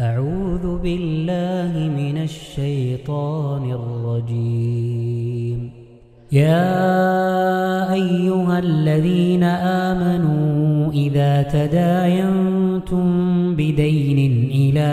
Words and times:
أعوذ 0.00 0.78
بالله 0.78 1.72
من 1.74 2.22
الشيطان 2.22 3.70
الرجيم. 3.70 5.70
يا 6.32 7.92
أيها 7.92 8.58
الذين 8.58 9.42
آمنوا 9.42 10.92
إذا 10.92 11.42
تداينتم 11.42 13.06
بدين 13.56 14.50
إلى 14.50 14.90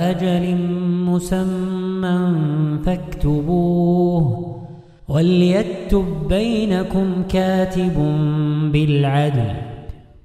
أجل 0.00 0.56
مسمى 1.10 2.18
فاكتبوه 2.86 4.54
وليكتب 5.08 6.04
بينكم 6.28 7.22
كاتب 7.28 7.96
بالعدل 8.72 9.77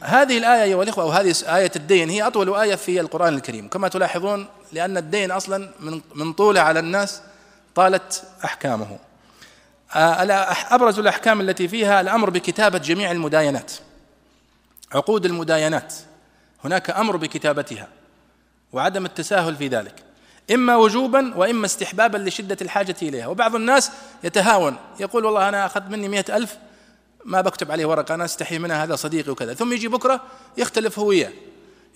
هذه 0.00 0.38
الآية 0.38 0.62
أيها 0.62 0.82
الإخوة 0.82 1.04
أو 1.04 1.10
هذه 1.10 1.34
آية 1.46 1.72
الدين 1.76 2.10
هي 2.10 2.22
أطول 2.22 2.54
آية 2.54 2.74
في 2.74 3.00
القرآن 3.00 3.34
الكريم. 3.34 3.68
كما 3.68 3.88
تلاحظون 3.88 4.46
لأن 4.72 4.96
الدين 4.96 5.30
أصلا 5.30 5.70
من 5.80 6.00
من 6.14 6.32
طوله 6.32 6.60
على 6.60 6.80
الناس 6.80 7.22
طالت 7.74 8.24
أحكامه. 8.44 8.98
أبرز 10.70 10.98
الأحكام 10.98 11.40
التي 11.40 11.68
فيها 11.68 12.00
الأمر 12.00 12.30
بكتابة 12.30 12.78
جميع 12.78 13.10
المداينات 13.10 13.72
عقود 14.92 15.24
المداينات. 15.24 15.94
هناك 16.64 16.90
أمر 16.90 17.16
بكتابتها 17.16 17.88
وعدم 18.72 19.06
التساهل 19.06 19.56
في 19.56 19.68
ذلك 19.68 19.94
إما 20.54 20.76
وجوبا 20.76 21.32
وإما 21.36 21.66
استحبابا 21.66 22.18
لشدة 22.18 22.56
الحاجة 22.62 22.96
إليها. 23.02 23.26
وبعض 23.26 23.54
الناس 23.54 23.90
يتهاون 24.24 24.76
يقول 25.00 25.24
والله 25.24 25.48
أنا 25.48 25.66
أخذت 25.66 25.90
مني 25.90 26.08
مئة 26.08 26.36
ألف 26.36 26.56
ما 27.26 27.40
بكتب 27.40 27.70
عليه 27.70 27.86
ورقة 27.86 28.14
أنا 28.14 28.24
أستحي 28.24 28.58
منها 28.58 28.84
هذا 28.84 28.96
صديقي 28.96 29.30
وكذا 29.30 29.54
ثم 29.54 29.72
يجي 29.72 29.88
بكرة 29.88 30.20
يختلف 30.56 30.98
هو 30.98 31.06
وياه 31.06 31.32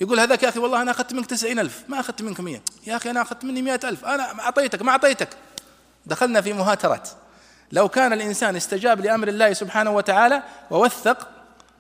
يقول 0.00 0.20
هذاك 0.20 0.42
يا 0.42 0.48
أخي 0.48 0.58
والله 0.58 0.82
أنا 0.82 0.90
أخذت 0.90 1.12
منك 1.12 1.26
تسعين 1.26 1.58
ألف 1.58 1.84
ما 1.88 2.00
أخذت 2.00 2.22
منك 2.22 2.40
مية 2.40 2.62
يا 2.86 2.96
أخي 2.96 3.10
أنا 3.10 3.22
أخذت 3.22 3.44
مني 3.44 3.62
مئة 3.62 3.88
ألف 3.88 4.04
أنا 4.04 4.40
أعطيتك 4.40 4.82
ما 4.82 4.90
أعطيتك 4.92 5.28
دخلنا 6.06 6.40
في 6.40 6.52
مهاترات 6.52 7.08
لو 7.72 7.88
كان 7.88 8.12
الإنسان 8.12 8.56
استجاب 8.56 9.00
لأمر 9.00 9.28
الله 9.28 9.52
سبحانه 9.52 9.90
وتعالى 9.90 10.42
ووثق 10.70 11.28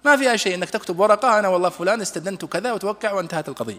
ما 0.04 0.16
فيها 0.16 0.36
شيء 0.36 0.54
إنك 0.54 0.70
تكتب 0.70 1.00
ورقة 1.00 1.38
أنا 1.38 1.48
والله 1.48 1.68
فلان 1.68 2.00
استدنت 2.00 2.44
كذا 2.44 2.72
وتوقع 2.72 3.12
وانتهت 3.12 3.48
القضية. 3.48 3.78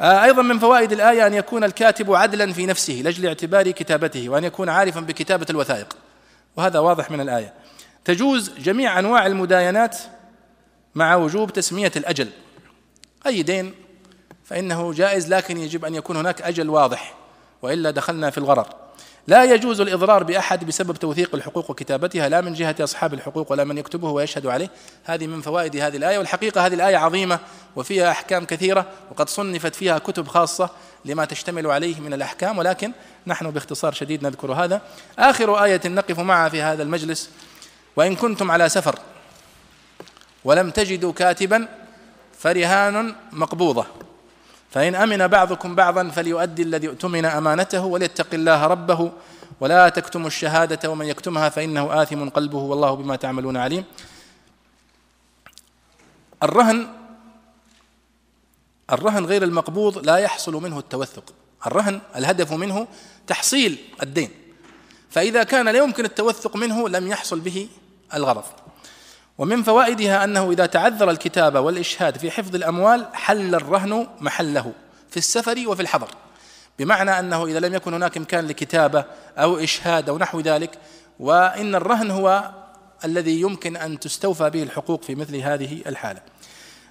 آه، 0.00 0.24
أيضا 0.24 0.42
من 0.42 0.58
فوائد 0.58 0.92
الآية 0.92 1.26
أن 1.26 1.34
يكون 1.34 1.64
الكاتب 1.64 2.14
عدلا 2.14 2.52
في 2.52 2.66
نفسه 2.66 2.92
لاجل 2.92 3.26
اعتبار 3.26 3.70
كتابته 3.70 4.28
وأن 4.28 4.44
يكون 4.44 4.68
عارفا 4.68 5.00
بكتابة 5.00 5.46
الوثائق. 5.50 5.96
وهذا 6.56 6.78
واضح 6.78 7.10
من 7.10 7.20
الآية. 7.20 7.52
تجوز 8.04 8.50
جميع 8.58 8.98
أنواع 8.98 9.26
المداينات 9.26 9.98
مع 10.94 11.14
وجوب 11.14 11.52
تسمية 11.52 11.92
الأجل. 11.96 12.28
أي 13.26 13.42
دين 13.42 13.74
فإنه 14.44 14.92
جائز 14.92 15.34
لكن 15.34 15.56
يجب 15.56 15.84
أن 15.84 15.94
يكون 15.94 16.16
هناك 16.16 16.42
أجل 16.42 16.70
واضح 16.70 17.14
وإلا 17.62 17.90
دخلنا 17.90 18.30
في 18.30 18.38
الغرر. 18.38 18.84
لا 19.26 19.44
يجوز 19.44 19.80
الإضرار 19.80 20.22
بأحد 20.22 20.64
بسبب 20.64 20.96
توثيق 20.96 21.34
الحقوق 21.34 21.70
وكتابتها 21.70 22.28
لا 22.28 22.40
من 22.40 22.54
جهة 22.54 22.76
أصحاب 22.80 23.14
الحقوق 23.14 23.52
ولا 23.52 23.64
من 23.64 23.78
يكتبه 23.78 24.10
ويشهد 24.10 24.46
عليه 24.46 24.70
هذه 25.04 25.26
من 25.26 25.40
فوائد 25.40 25.76
هذه 25.76 25.96
الآية 25.96 26.18
والحقيقة 26.18 26.66
هذه 26.66 26.74
الآية 26.74 26.96
عظيمة 26.96 27.38
وفيها 27.76 28.10
أحكام 28.10 28.44
كثيرة 28.44 28.86
وقد 29.10 29.28
صنفت 29.28 29.74
فيها 29.74 29.98
كتب 29.98 30.28
خاصة 30.28 30.70
لما 31.04 31.24
تشتمل 31.24 31.66
عليه 31.66 32.00
من 32.00 32.12
الأحكام 32.12 32.58
ولكن 32.58 32.92
نحن 33.26 33.50
باختصار 33.50 33.92
شديد 33.92 34.22
نذكر 34.22 34.52
هذا 34.52 34.80
آخر 35.18 35.64
آية 35.64 35.80
نقف 35.84 36.18
معها 36.18 36.48
في 36.48 36.62
هذا 36.62 36.82
المجلس 36.82 37.30
وإن 37.96 38.16
كنتم 38.16 38.50
على 38.50 38.68
سفر 38.68 38.98
ولم 40.44 40.70
تجدوا 40.70 41.12
كاتبا 41.12 41.68
فرهان 42.38 43.14
مقبوضة. 43.32 43.86
فإن 44.70 44.94
أمن 44.94 45.26
بعضكم 45.26 45.74
بعضا 45.74 46.08
فليؤدي 46.08 46.62
الذي 46.62 46.88
اؤتمن 46.88 47.24
أمانته 47.24 47.84
وليتق 47.84 48.34
الله 48.34 48.66
ربه 48.66 49.12
ولا 49.60 49.88
تكتموا 49.88 50.26
الشهادة 50.26 50.90
ومن 50.90 51.06
يكتمها 51.06 51.48
فإنه 51.48 52.02
آثم 52.02 52.28
قلبه 52.28 52.58
والله 52.58 52.94
بما 52.94 53.16
تعملون 53.16 53.56
عليم. 53.56 53.84
الرهن 56.42 56.88
الرهن 58.92 59.24
غير 59.24 59.42
المقبوض 59.42 60.06
لا 60.06 60.16
يحصل 60.16 60.52
منه 60.52 60.78
التوثق. 60.78 61.34
الرهن 61.66 62.00
الهدف 62.16 62.52
منه 62.52 62.86
تحصيل 63.26 63.78
الدين. 64.02 64.30
فإذا 65.10 65.42
كان 65.42 65.68
لا 65.68 65.78
يمكن 65.78 66.04
التوثق 66.04 66.56
منه 66.56 66.88
لم 66.88 67.08
يحصل 67.08 67.40
به 67.40 67.68
الغرض. 68.14 68.44
ومن 69.38 69.62
فوائدها 69.62 70.24
أنه 70.24 70.50
إذا 70.50 70.66
تعذر 70.66 71.10
الكتابه 71.10 71.60
والإشهاد 71.60 72.18
في 72.18 72.30
حفظ 72.30 72.54
الأموال 72.54 73.06
حل 73.12 73.54
الرهن 73.54 74.06
محله 74.20 74.72
في 75.10 75.16
السفر 75.16 75.64
وفي 75.66 75.82
الحضر. 75.82 76.08
بمعنى 76.78 77.18
أنه 77.18 77.46
إذا 77.46 77.60
لم 77.60 77.74
يكن 77.74 77.94
هناك 77.94 78.16
إمكان 78.16 78.46
لكتابة 78.46 79.04
أو 79.38 79.56
إشهاد 79.56 80.08
أو 80.08 80.18
نحو 80.18 80.40
ذلك 80.40 80.78
وإن 81.20 81.74
الرهن 81.74 82.10
هو 82.10 82.50
الذي 83.04 83.40
يمكن 83.40 83.76
أن 83.76 84.00
تستوفى 84.00 84.50
به 84.50 84.62
الحقوق 84.62 85.02
في 85.02 85.14
مثل 85.14 85.36
هذه 85.36 85.82
الحالة. 85.86 86.20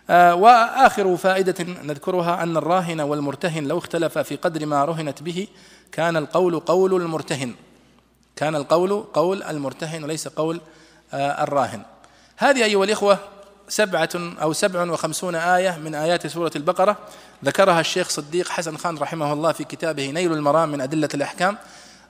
آه 0.09 0.35
وآخر 0.35 1.17
فائدة 1.17 1.63
نذكرها 1.83 2.43
أن 2.43 2.57
الراهن 2.57 3.01
والمرتهن 3.01 3.67
لو 3.67 3.77
اختلفا 3.77 4.23
في 4.23 4.35
قدر 4.35 4.65
ما 4.65 4.85
رهنت 4.85 5.23
به 5.23 5.47
كان 5.91 6.17
القول 6.17 6.59
قول 6.59 7.01
المرتهن. 7.01 7.55
كان 8.35 8.55
القول 8.55 9.03
قول 9.13 9.43
المرتهن 9.43 10.03
وليس 10.03 10.27
قول 10.27 10.61
الراهن. 11.13 11.81
هذه 12.37 12.63
أيها 12.63 12.83
الإخوة 12.83 13.19
سبعة 13.69 14.09
أو 14.15 14.53
سبع 14.53 14.91
وخمسون 14.91 15.35
آية 15.35 15.77
من 15.77 15.95
آيات 15.95 16.27
سورة 16.27 16.51
البقرة 16.55 16.97
ذكرها 17.45 17.79
الشيخ 17.79 18.09
صديق 18.09 18.49
حسن 18.49 18.77
خان 18.77 18.97
رحمه 18.97 19.33
الله 19.33 19.51
في 19.51 19.63
كتابه 19.63 20.11
نيل 20.11 20.33
المرام 20.33 20.69
من 20.69 20.81
أدلة 20.81 21.09
الأحكام. 21.13 21.57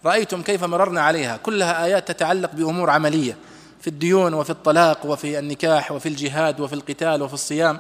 رأيتم 0.06 0.42
كيف 0.42 0.64
مررنا 0.64 1.02
عليها؟ 1.02 1.38
كلها 1.38 1.86
آيات 1.86 2.12
تتعلق 2.12 2.52
بأمور 2.54 2.90
عملية 2.90 3.38
في 3.82 3.88
الديون 3.88 4.34
وفي 4.34 4.50
الطلاق 4.50 5.06
وفي 5.06 5.40
النكاح 5.40 5.92
وفي 5.92 6.10
الجهاد 6.10 6.60
وفي 6.60 6.74
القتال 6.74 7.22
وفي 7.22 7.34
الصيام 7.34 7.80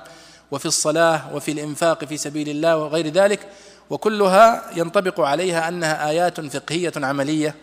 وفي 0.51 0.65
الصلاة 0.65 1.35
وفي 1.35 1.51
الإنفاق 1.51 2.05
في 2.05 2.17
سبيل 2.17 2.49
الله 2.49 2.77
وغير 2.77 3.07
ذلك. 3.07 3.47
وكلها 3.89 4.63
ينطبق 4.75 5.19
عليها 5.19 5.67
أنها 5.67 6.09
آيات 6.09 6.41
فقهية 6.41 6.93
عملية 6.97 7.55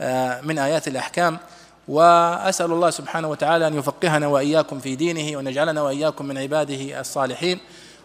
آه، 0.00 0.40
من 0.40 0.58
آيات 0.58 0.88
الأحكام. 0.88 1.38
وأسأل 1.88 2.72
الله 2.72 2.90
سبحانه 2.90 3.28
وتعالى 3.28 3.66
أن 3.66 3.74
يفقهنا 3.74 4.26
وإياكم 4.26 4.78
في 4.78 4.96
دينه 4.96 5.36
وأن 5.36 5.46
يجعلنا 5.46 5.82
وإياكم 5.82 6.24
من 6.26 6.38
عباده 6.38 7.00
الصالحين. 7.00 7.58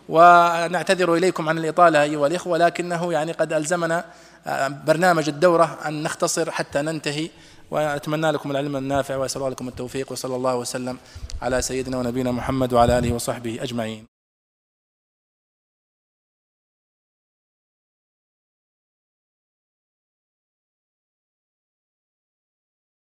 ونعتذر 0.10 1.16
إليكم 1.16 1.50
عن 1.50 1.58
الإطالة 1.58 2.04
أيها 2.04 2.28
الإخوة 2.28 2.58
لكنه 2.58 3.14
يعني 3.14 3.32
قد 3.32 3.54
ألزمنا 3.54 4.06
آه، 4.48 4.68
برنامج 4.68 5.30
الدورة 5.30 5.78
أن 5.86 6.04
نختصر 6.04 6.52
حتى 6.52 6.82
ننتهي. 6.82 7.30
وأتمنى 7.72 8.32
لكم 8.32 8.52
العلم 8.52 8.76
النافع 8.76 9.16
وأسأل 9.16 9.52
لكم 9.52 9.68
التوفيق 9.68 10.12
وصلى 10.12 10.36
الله 10.36 10.56
وسلم 10.56 10.98
على 11.42 11.62
سيدنا 11.62 11.98
ونبينا 11.98 12.32
محمد 12.32 12.74
وعلى 12.74 12.98
آله 12.98 13.14
وصحبه 13.14 13.60
أجمعين. 13.62 14.13